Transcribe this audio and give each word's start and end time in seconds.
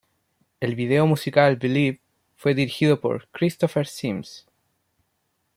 El 0.59 0.73
video 0.73 1.05
musical 1.05 1.57
"Believe" 1.57 2.01
fue 2.35 2.55
dirigido 2.55 2.99
por 3.01 3.27
Christopher 3.29 3.85
Sims. 3.85 4.47